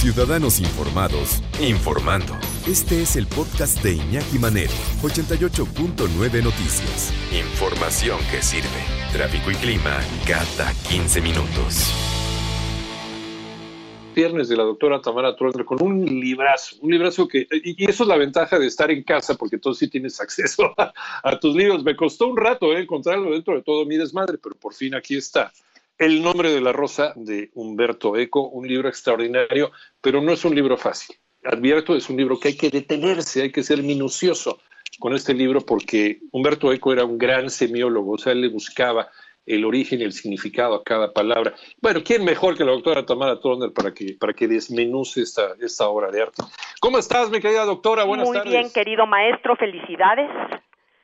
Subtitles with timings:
[0.00, 2.32] Ciudadanos Informados, informando.
[2.66, 7.12] Este es el podcast de Iñaki Manero, 88.9 Noticias.
[7.30, 8.66] Información que sirve.
[9.12, 11.92] Tráfico y clima cada 15 minutos.
[14.14, 18.08] Viernes de la doctora Tamara Trotter con un librazo, un librazo que, y eso es
[18.08, 20.74] la ventaja de estar en casa, porque tú sí tienes acceso
[21.22, 21.84] a, tus libros.
[21.84, 25.18] Me costó un rato eh, encontrarlo dentro de todo mi desmadre, pero por fin aquí
[25.18, 25.52] está.
[26.00, 30.54] El nombre de la rosa de Humberto Eco, un libro extraordinario, pero no es un
[30.54, 31.14] libro fácil.
[31.44, 34.60] Advierto, es un libro que hay que detenerse, hay que ser minucioso
[34.98, 39.10] con este libro porque Humberto Eco era un gran semiólogo, o sea, él le buscaba
[39.44, 41.52] el origen y el significado a cada palabra.
[41.82, 45.86] Bueno, ¿quién mejor que la doctora Tamara Turner para que, para que desmenuce esta, esta
[45.86, 46.42] obra de arte?
[46.80, 48.04] ¿Cómo estás, mi querida doctora?
[48.04, 48.50] Buenas Muy tardes.
[48.50, 50.30] Muy bien, querido maestro, felicidades.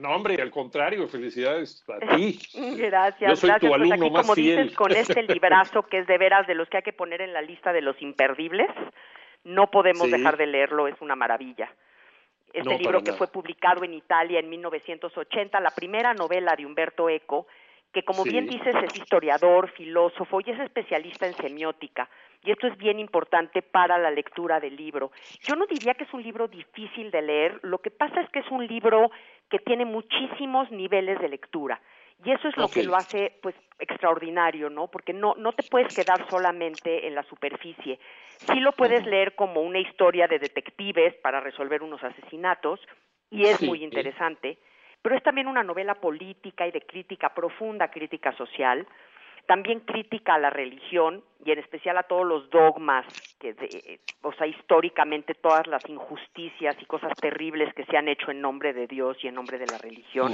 [0.00, 2.38] No, hombre, al contrario, felicidades a ti.
[2.76, 3.60] Gracias, Yo soy gracias.
[3.60, 4.62] tu Pues alumno aquí, más como fiel.
[4.62, 7.32] dices, con este librazo que es de veras de los que hay que poner en
[7.32, 8.68] la lista de los imperdibles,
[9.44, 10.12] no podemos Sí.
[10.12, 11.70] dejar de leerlo, es una maravilla.
[12.52, 13.18] Este No, libro que nada.
[13.18, 17.46] fue publicado en Italia en 1980, la primera novela de Humberto Eco,
[17.92, 18.30] que como Sí.
[18.30, 22.08] bien dices es historiador, filósofo y es especialista en semiótica.
[22.42, 25.10] Y esto es bien importante para la lectura del libro.
[25.44, 28.38] Yo no diría que es un libro difícil de leer, lo que pasa es que
[28.40, 29.10] es un libro
[29.50, 31.80] que tiene muchísimos niveles de lectura.
[32.24, 34.88] Y eso es lo que lo hace pues extraordinario, ¿no?
[34.88, 37.98] Porque no no te puedes quedar solamente en la superficie.
[38.46, 42.80] Sí lo puedes leer como una historia de detectives para resolver unos asesinatos
[43.30, 43.66] y es Sí.
[43.66, 44.58] muy interesante,
[45.02, 48.86] pero es también una novela política y de crítica profunda, crítica social,
[49.46, 53.06] también crítica a la religión y en especial a todos los dogmas,
[53.38, 58.30] que de- o sea, históricamente todas las injusticias y cosas terribles que se han hecho
[58.30, 60.32] en nombre de Dios y en nombre de la religión.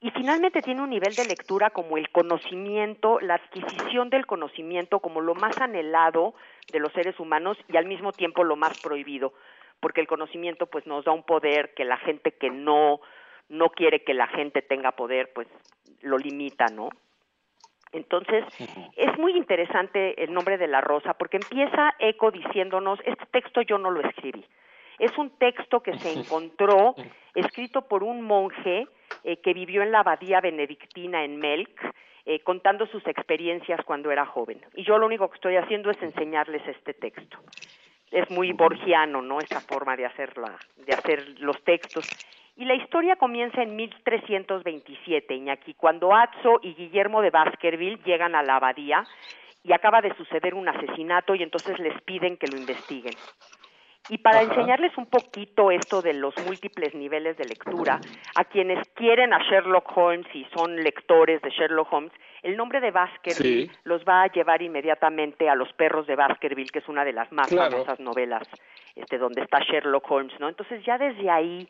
[0.00, 5.22] Y finalmente tiene un nivel de lectura como el conocimiento, la adquisición del conocimiento como
[5.22, 6.34] lo más anhelado
[6.68, 9.32] de los seres humanos y al mismo tiempo lo más prohibido,
[9.80, 13.00] porque el conocimiento pues nos da un poder que la gente que no
[13.48, 15.48] no quiere que la gente tenga poder, pues
[16.02, 16.90] lo limita, ¿no?
[17.92, 18.44] Entonces,
[18.96, 23.78] es muy interesante el nombre de la rosa porque empieza Eco diciéndonos, este texto yo
[23.78, 24.44] no lo escribí.
[24.98, 26.96] Es un texto que se encontró
[27.34, 28.88] escrito por un monje
[29.22, 31.94] eh, que vivió en la abadía benedictina en Melk,
[32.26, 34.60] eh, contando sus experiencias cuando era joven.
[34.74, 37.38] Y yo lo único que estoy haciendo es enseñarles este texto.
[38.10, 39.38] Es muy borgiano, ¿no?
[39.38, 42.08] Esa forma de hacerla, de hacer los textos.
[42.56, 48.42] Y la historia comienza en 1327, Iñaki, cuando Atzo y Guillermo de Baskerville llegan a
[48.42, 49.06] la abadía
[49.64, 53.16] y acaba de suceder un asesinato y entonces les piden que lo investiguen.
[54.06, 54.50] Y para Ajá.
[54.50, 58.02] enseñarles un poquito esto de los múltiples niveles de lectura,
[58.34, 62.90] a quienes quieren a Sherlock Holmes y son lectores de Sherlock Holmes, el nombre de
[62.90, 63.70] Baskerville Sí.
[63.84, 67.32] los va a llevar inmediatamente a Los perros de Baskerville, que es una de las
[67.32, 67.70] más Claro.
[67.72, 68.42] famosas novelas
[68.94, 70.50] este, donde está Sherlock Holmes, ¿no?
[70.50, 71.66] Entonces ya desde ahí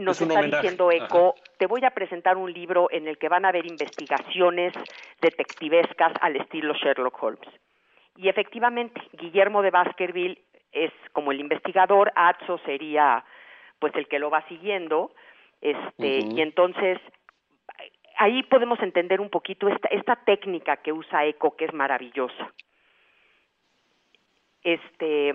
[0.00, 0.62] nos Es un está homenaje.
[0.62, 4.72] diciendo Eco, te voy a presentar un libro en el que van a haber investigaciones
[5.20, 7.48] detectivescas al estilo Sherlock Holmes.
[8.16, 10.38] Y efectivamente, Guillermo de Baskerville
[10.72, 13.24] es como el investigador, Atzo sería
[13.78, 15.12] pues el que lo va siguiendo,
[15.60, 16.98] este, y entonces
[18.16, 22.52] ahí podemos entender un poquito esta, esta técnica que usa Eco, que es maravillosa.
[24.62, 25.32] Este,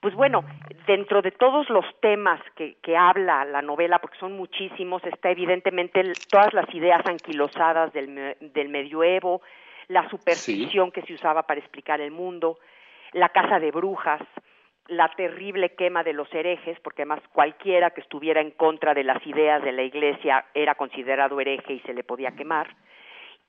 [0.00, 0.44] pues bueno,
[0.86, 6.00] dentro de todos los temas que, que habla la novela, porque son muchísimos, está evidentemente
[6.00, 9.42] el- todas las ideas anquilosadas del medioevo,
[9.88, 12.58] la superstición que se usaba para explicar el mundo,
[13.12, 14.20] la casa de brujas,
[14.86, 19.26] la terrible quema de los herejes, porque además cualquiera que estuviera en contra de las
[19.26, 22.74] ideas de la iglesia era considerado hereje y se le podía quemar.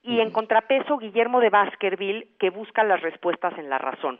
[0.01, 4.17] Y en contrapeso, Guillermo de Baskerville, que busca las respuestas en la razón.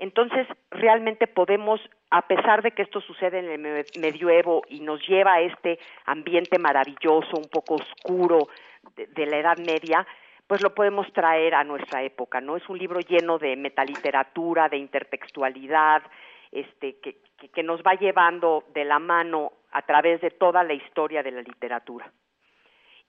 [0.00, 1.78] Entonces, realmente podemos,
[2.10, 5.78] a pesar de que esto sucede en el me- medioevo y nos lleva a este
[6.06, 8.48] ambiente maravilloso, un poco oscuro
[8.96, 10.06] de, de la Edad Media,
[10.46, 12.56] pues lo podemos traer a nuestra época, ¿no?
[12.56, 16.02] Es un libro lleno de metaliteratura, de intertextualidad,
[16.50, 20.72] este, que, que, que nos va llevando de la mano a través de toda la
[20.72, 22.10] historia de la literatura.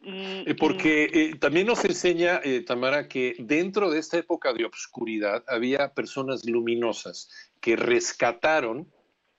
[0.04, 4.66] Y, Eh, Porque eh, también nos enseña, eh, Tamara, que dentro de esta época de
[4.66, 8.88] obscuridad había personas luminosas que rescataron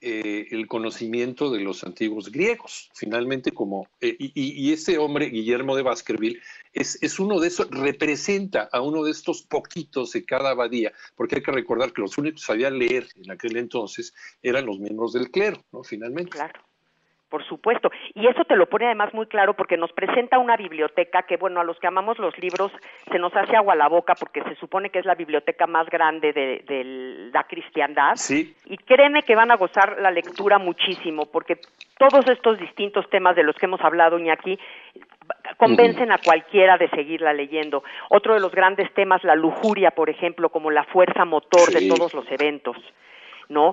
[0.04, 2.90] eh, el conocimiento de los antiguos griegos.
[2.92, 6.40] Finalmente, como, y, y- y ese hombre, Guillermo de Baskerville,
[6.72, 11.36] es, es uno de esos, representa a uno de estos poquitos de cada abadía, porque
[11.36, 14.12] hay que recordar que los únicos que sabían leer en aquel entonces
[14.42, 15.84] eran los miembros del clero, ¿no?
[15.84, 16.30] Finalmente.
[16.32, 16.60] Claro.
[17.32, 17.90] Por supuesto.
[18.14, 21.62] Y eso te lo pone además muy claro porque nos presenta una biblioteca que, bueno,
[21.62, 22.70] a los que amamos los libros
[23.10, 25.88] se nos hace agua a la boca porque se supone que es la biblioteca más
[25.88, 28.16] grande de, la cristiandad.
[28.16, 28.54] Sí.
[28.66, 31.58] Y créeme que van a gozar la lectura muchísimo porque
[31.96, 34.58] todos estos distintos temas de los que hemos hablado, Iñaki,
[35.56, 37.82] convencen a cualquiera de seguirla leyendo.
[38.10, 42.12] Otro de los grandes temas, la lujuria, por ejemplo, como la fuerza motor de todos
[42.12, 42.76] los eventos.
[43.52, 43.72] ¿No?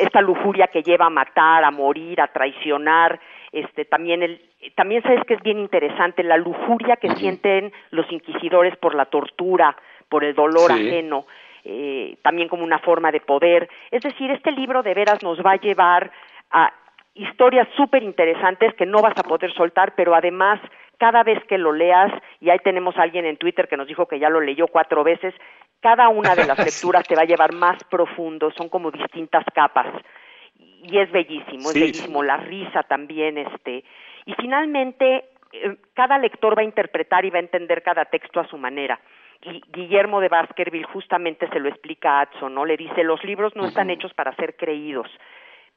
[0.00, 3.20] Esta lujuria que lleva a matar, a morir, a traicionar,
[3.52, 4.40] este también el
[4.74, 9.76] también sabes que es bien interesante la lujuria que sienten los inquisidores por la tortura,
[10.08, 11.26] por el dolor ajeno,
[11.64, 13.68] eh, también como una forma de poder.
[13.90, 16.10] Es decir, este libro de veras nos va a llevar
[16.50, 16.72] a
[17.14, 20.60] historias súper interesantes que no vas a poder soltar, pero además
[20.98, 24.06] cada vez que lo leas, y ahí tenemos a alguien en Twitter que nos dijo
[24.06, 25.34] que ya lo leyó cuatro veces,
[25.80, 29.86] cada una de las lecturas te va a llevar más profundo, son como distintas capas.
[30.82, 33.84] Y es bellísimo, es bellísimo, la risa también, este.
[34.26, 38.48] Y finalmente, eh, cada lector va a interpretar y va a entender cada texto a
[38.48, 39.00] su manera.
[39.42, 42.64] Y Guillermo de Baskerville justamente se lo explica a Adson, ¿no?
[42.64, 45.08] Le dice, los libros no están hechos para ser creídos,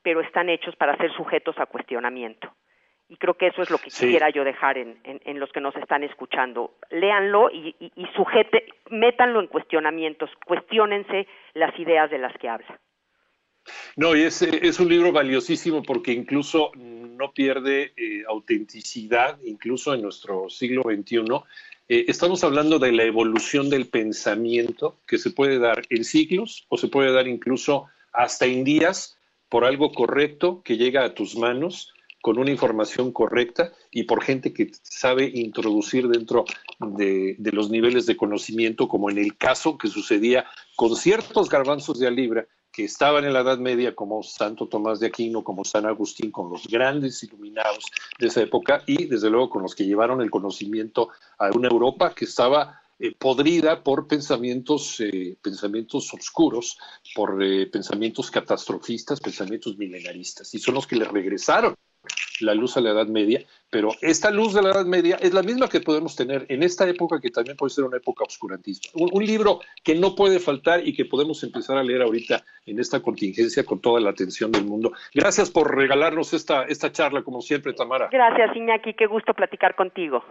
[0.01, 2.51] pero están hechos para ser sujetos a cuestionamiento.
[3.11, 5.75] Y creo que eso es lo que quisiera yo dejar en, en, los que nos
[5.75, 6.75] están escuchando.
[6.91, 12.79] Léanlo y, y, sujete, métanlo en cuestionamientos, cuestionense las ideas de las que habla.
[13.97, 20.03] No, y es, es un libro valiosísimo porque incluso no pierde eh, autenticidad, incluso en
[20.03, 21.25] nuestro siglo XXI.
[21.89, 26.77] Eh, estamos hablando de la evolución del pensamiento que se puede dar en siglos o
[26.77, 29.17] se puede dar incluso hasta en días
[29.49, 34.53] por algo correcto que llega a tus manos con una información correcta y por gente
[34.53, 36.45] que sabe introducir dentro
[36.79, 40.45] de, los niveles de conocimiento, como en el caso que sucedía
[40.75, 45.07] con ciertos garbanzos de Alibra que estaban en la Edad Media, como Santo Tomás de
[45.07, 47.85] Aquino, como San Agustín, con los grandes iluminados
[48.17, 52.13] de esa época y desde luego con los que llevaron el conocimiento a una Europa
[52.15, 56.77] que estaba eh, podrida por pensamientos, eh, pensamientos oscuros,
[57.13, 61.75] por eh, pensamientos catastrofistas, pensamientos milenaristas, y son los que le regresaron
[62.41, 65.43] la luz a la Edad Media, pero esta luz de la Edad Media es la
[65.43, 68.89] misma que podemos tener en esta época que también puede ser una época oscurantista.
[68.95, 73.01] Un, libro que no puede faltar y que podemos empezar a leer ahorita en esta
[73.01, 74.91] contingencia con toda la atención del mundo.
[75.13, 78.09] Gracias por regalarnos esta, esta charla, como siempre, Tamara.
[78.11, 80.23] Gracias, Iñaki, qué gusto platicar contigo.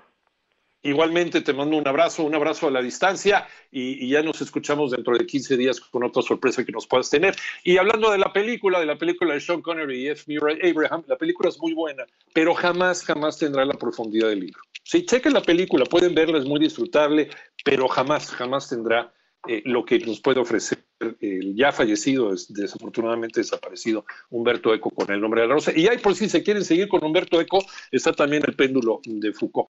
[0.83, 5.17] Igualmente te mando un abrazo, un abrazo a la distancia y, ya nos escuchamos dentro
[5.17, 7.37] de 15 días con otra sorpresa que nos puedas tener.
[7.65, 10.25] Y hablando de la película, de la película de Sean Connery y F.
[10.33, 14.61] Murray Abraham, la película es muy buena, pero jamás, jamás tendrá la profundidad del libro.
[14.83, 17.29] Sí, chequen la película, pueden verla, es muy disfrutable,
[17.63, 19.13] pero jamás, jamás tendrá
[19.47, 20.79] eh, lo que nos puede ofrecer
[21.21, 25.73] el ya fallecido, desafortunadamente desaparecido, Humberto Eco con el nombre de la rosa.
[25.75, 29.33] Y ahí por si se quieren seguir con Humberto Eco, está también el péndulo de
[29.33, 29.69] Foucault.